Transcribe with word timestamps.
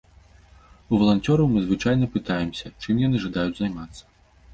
У 0.93 0.99
валанцёраў 1.01 1.47
мы 1.51 1.59
звычайна 1.65 2.05
пытаемся, 2.15 2.71
чым 2.87 3.03
яны 3.07 3.21
жадаюць 3.27 3.53
займацца. 3.61 4.01